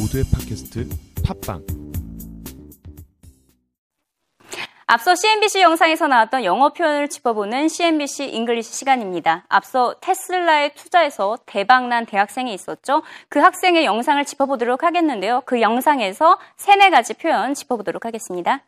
[0.00, 0.88] 모두의 팟캐스트
[1.26, 1.62] 팟빵
[4.86, 9.44] 앞서 CNBC 영상에서 나왔던 영어 표현을 짚어보는 CNBC 잉글리시 시간입니다.
[9.48, 13.02] 앞서 테슬라에 투자해서 대박난 대학생이 있었죠.
[13.28, 15.42] 그 학생의 영상을 짚어보도록 하겠는데요.
[15.44, 18.64] 그 영상에서 세네 가지 표현 짚어보도록 하겠습니다.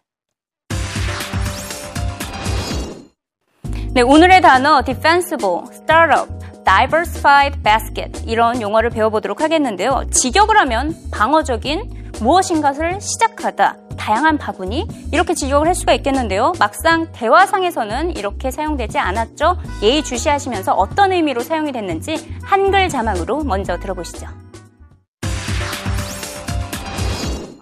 [3.94, 10.04] 네, 오늘의 단어 defensible, startup, diversified basket 이런 용어를 배워보도록 하겠는데요.
[10.10, 16.52] 직역을 하면 방어적인 무엇인가를 시작하다, 다양한 바구니 이렇게 직역을 할 수가 있겠는데요.
[16.58, 19.56] 막상 대화상에서는 이렇게 사용되지 않았죠.
[19.82, 24.26] 예의 주시하시면서 어떤 의미로 사용이 됐는지 한글 자막으로 먼저 들어보시죠.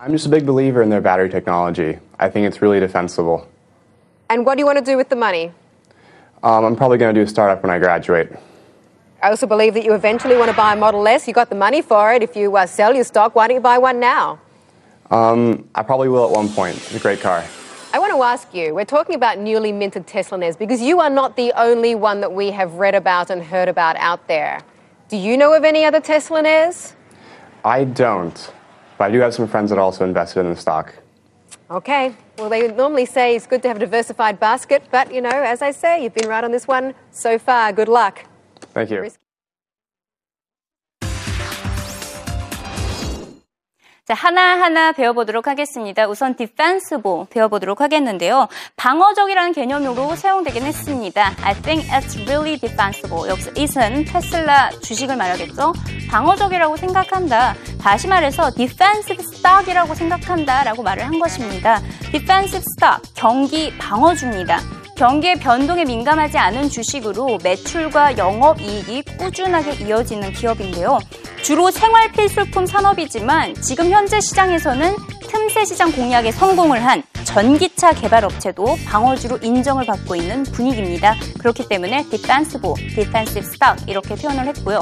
[0.03, 1.99] I'm just a big believer in their battery technology.
[2.19, 3.47] I think it's really defensible.
[4.31, 5.53] And what do you want to do with the money?
[6.43, 8.33] Um, I'm probably going to do a startup when I graduate.
[9.23, 11.29] I also believe that you eventually want to buy a Model S.
[11.29, 12.23] You got the money for it.
[12.23, 14.41] If you uh, sell your stock, why don't you buy one now?
[15.11, 16.77] Um, I probably will at one point.
[16.77, 17.45] It's a great car.
[17.93, 21.11] I want to ask you, we're talking about newly minted Tesla Nes because you are
[21.11, 24.63] not the only one that we have read about and heard about out there.
[25.09, 26.95] Do you know of any other Tesla Nes?
[27.65, 28.53] I don't,
[28.97, 30.95] but I do have some friends that also invested in the stock.
[31.71, 32.15] Okay.
[32.39, 35.61] Well, they normally say it's good to have a diversified basket, but you know, as
[35.61, 37.73] I say, you've been right on this one so far.
[37.73, 38.25] Good luck.
[38.87, 39.11] Thank you.
[44.07, 46.09] 자, 하나하나 배워보도록 하겠습니다.
[46.09, 48.49] 우선 defensible 배워보도록 하겠는데요.
[48.77, 51.33] 방어적이라는 개념으로 사용되긴 했습니다.
[51.43, 53.29] I think it's really defensible.
[53.29, 55.75] 여기서 it은 테슬라 주식을 말하겠죠.
[56.11, 57.55] 방어적이라고 생각한다.
[57.81, 61.81] 다시 말해서 defensive stock이라고 생각한다 라고 말을 한 것입니다.
[62.11, 64.80] defensive stock, 경기 방어주입니다.
[65.01, 70.99] 경기의 변동에 민감하지 않은 주식으로 매출과 영업 이익이 꾸준하게 이어지는 기업인데요.
[71.43, 74.95] 주로 생활 필수품 산업이지만 지금 현재 시장에서는
[75.27, 81.15] 틈새 시장 공략에 성공을 한 전기차 개발 업체도 방어주로 인정을 받고 있는 분위기입니다.
[81.39, 84.81] 그렇기 때문에 defensive, defensive stock 이렇게 표현을 했고요.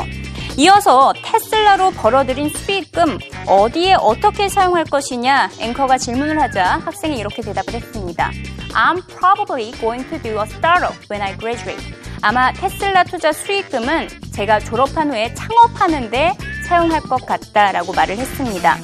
[0.59, 8.33] 이어서 테슬라로 벌어들인 수익금 어디에 어떻게 사용할 것이냐 앵커가 질문을 하자 학생이 이렇게 대답을 했습니다.
[8.75, 11.81] I'm probably going to do a startup when I graduate.
[12.23, 16.33] 아마 테슬라 투자 수익금은 제가 졸업한 후에 창업하는데
[16.69, 18.79] 사용할 것 같다라고 말을 했습니다.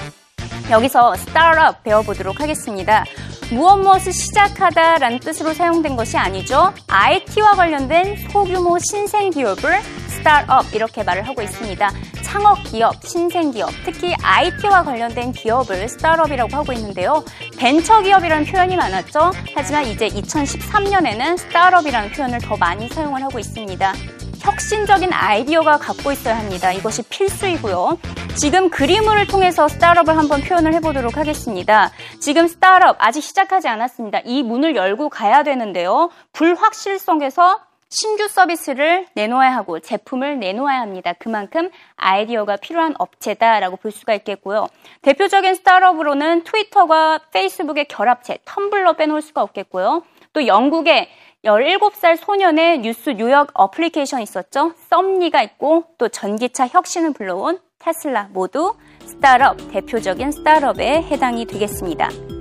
[0.70, 3.04] 여기서 startup 배워보도록 하겠습니다.
[3.50, 6.72] 무엇 무엇을 시작하다라는 뜻으로 사용된 것이 아니죠.
[6.86, 9.80] IT와 관련된 소규모 신생 기업을
[10.24, 11.90] 스타트업 이렇게 말을 하고 있습니다.
[12.22, 17.22] 창업 기업, 신생 기업, 특히 IT와 관련된 기업을 스타트업이라고 하고 있는데요.
[17.58, 19.32] 벤처 기업이라는 표현이 많았죠.
[19.54, 23.92] 하지만 이제 2013년에는 스타트업이라는 표현을 더 많이 사용을 하고 있습니다.
[24.40, 26.72] 혁신적인 아이디어가 갖고 있어야 합니다.
[26.72, 27.98] 이것이 필수이고요.
[28.34, 31.90] 지금 그림을 통해서 스타트업을 한번 표현을 해보도록 하겠습니다.
[32.18, 34.20] 지금 스타트업 아직 시작하지 않았습니다.
[34.24, 36.08] 이 문을 열고 가야 되는데요.
[36.32, 37.60] 불확실성에서
[37.94, 41.12] 신규 서비스를 내놓아야 하고 제품을 내놓아야 합니다.
[41.16, 44.66] 그만큼 아이디어가 필요한 업체다라고 볼 수가 있겠고요.
[45.02, 50.02] 대표적인 스타트업으로는 트위터와 페이스북의 결합체 텀블러 빼놓을 수가 없겠고요.
[50.32, 51.08] 또 영국의
[51.44, 54.72] 17살 소년의 뉴스 뉴욕 어플리케이션 있었죠.
[54.90, 58.74] 썸니가 있고 또 전기차 혁신을 불러온 테슬라 모두
[59.04, 62.33] 스타트업, 대표적인 스타트업에 해당이 되겠습니다.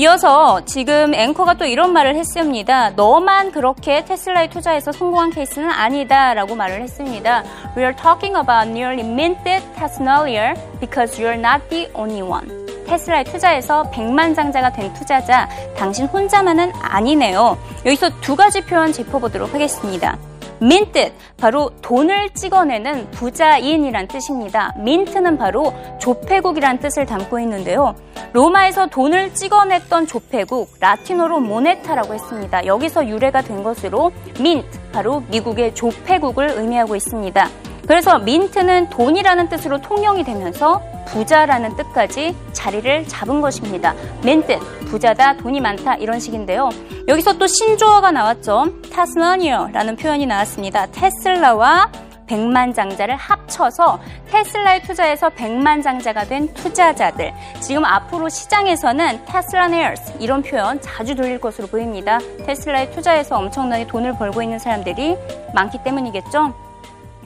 [0.00, 2.90] 이어서 지금 앵커가 또 이런 말을 했습니다.
[2.90, 7.42] 너만 그렇게 테슬라에 투자해서 성공한 케이스는 아니다라고 말을 했습니다.
[7.76, 12.48] We are talking about nearly minted Tesla because you're not the only one.
[12.86, 17.58] 테슬라에 투자해서 100만 장자가 된 투자자, 당신 혼자만은 아니네요.
[17.84, 20.16] 여기서 두 가지 표현 짚어보도록 하겠습니다.
[20.60, 24.74] 민트 바로 돈을 찍어내는 부자인이란 뜻입니다.
[24.78, 27.94] 민트는 바로 조폐국이란 뜻을 담고 있는데요.
[28.32, 32.66] 로마에서 돈을 찍어냈던 조폐국 라틴어로 모네타라고 했습니다.
[32.66, 37.48] 여기서 유래가 된 것으로 민트 바로 미국의 조폐국을 의미하고 있습니다.
[37.88, 43.94] 그래서 민트는 돈이라는 뜻으로 통용이 되면서 부자라는 뜻까지 자리를 잡은 것입니다.
[44.22, 44.58] 민트,
[44.90, 46.68] 부자다, 돈이 많다 이런 식인데요.
[47.08, 48.66] 여기서 또 신조어가 나왔죠.
[48.92, 50.86] 타스마니어라는 표현이 나왔습니다.
[50.92, 51.90] 테슬라와
[52.26, 53.98] 백만장자를 합쳐서
[54.30, 57.32] 테슬라에 투자해서 백만장자가 된 투자자들.
[57.60, 62.18] 지금 앞으로 시장에서는 테슬라네어스 이런 표현 자주 들릴 것으로 보입니다.
[62.44, 65.16] 테슬라에 투자해서 엄청나게 돈을 벌고 있는 사람들이
[65.54, 66.67] 많기 때문이겠죠.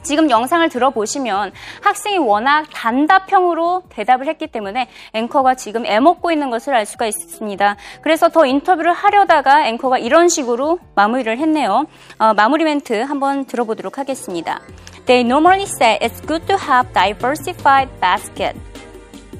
[0.03, 1.51] 지금 영상을 들어보시면
[1.81, 7.75] 학생이 워낙 단답형으로 대답을 했기 때문에 앵커가 지금 애먹고 있는 것을 알 수가 있습니다.
[8.01, 11.85] 그래서 더 인터뷰를 하려다가 앵커가 이런 식으로 마무리를 했네요.
[12.19, 14.59] 어, 마무리 멘트 한번 들어보도록 하겠습니다.
[15.05, 18.57] They normally say it's good to have diversified basket.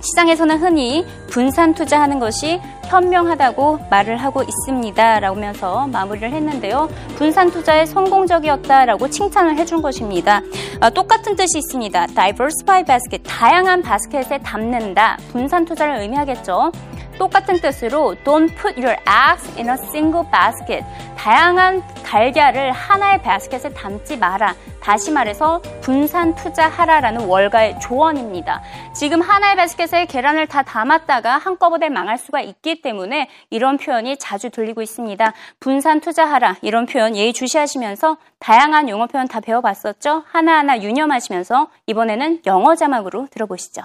[0.02, 5.20] 시장에서는 흔히 분산 투자하는 것이 현명하다고 말을 하고 있습니다.
[5.20, 6.90] 라면서 마무리를 했는데요.
[7.16, 10.42] 분산 투자에 성공적이었다라고 칭찬을 해준 것입니다.
[10.80, 12.08] 아, 똑같은 뜻이 있습니다.
[12.08, 15.18] diversify basket, 다양한 바스켓에 담는다.
[15.32, 16.72] 분산 투자를 의미하겠죠.
[17.18, 20.84] 똑같은 뜻으로 don't put your eggs in a single basket.
[21.18, 24.54] 다양한 달걀을 하나의 바스켓에 담지 마라.
[24.82, 28.62] 다시 말해서 분산 투자하라라는 월가의 조언입니다.
[28.94, 34.83] 지금 하나의 바스켓에 계란을 다 담았다가 한꺼번에 망할 수가 있기 때문에 이런 표현이 자주 들리고
[34.83, 35.33] 있습니다.
[35.61, 40.25] 분산 투자하라 이런 표현 예의 주시하시면서 다양한 용어 표현 다 배워봤었죠?
[40.27, 43.83] 하나하나 유념하시면서 이번에는 영어 자막으로 들어보시죠.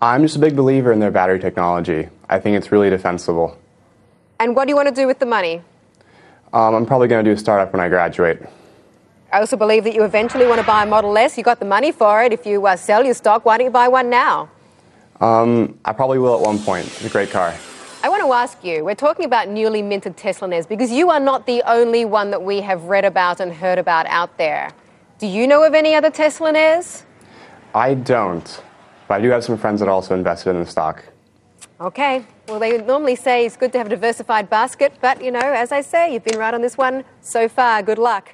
[0.00, 2.08] I'm just a big believer in their battery technology.
[2.28, 3.56] I think it's really defensible.
[4.38, 5.62] And what do you want to do with the money?
[6.52, 8.38] Um, I'm probably going to do a startup when I graduate.
[9.32, 11.36] I also believe that you eventually want to buy a Model S.
[11.36, 12.32] You got the money for it.
[12.32, 14.48] If you uh, sell your stock, why don't you buy one now?
[15.21, 16.87] Um, I probably will at one point.
[16.87, 17.55] It's a great car.
[18.01, 21.19] I want to ask you, we're talking about newly minted Tesla Nes because you are
[21.19, 24.71] not the only one that we have read about and heard about out there.
[25.17, 27.03] Do you know of any other Tesla Nes?
[27.75, 28.63] I don't,
[29.09, 31.03] but I do have some friends that also invested in the stock.
[31.81, 32.25] Okay.
[32.47, 35.73] Well, they normally say it's good to have a diversified basket, but you know, as
[35.73, 37.83] I say, you've been right on this one so far.
[37.83, 38.33] Good luck.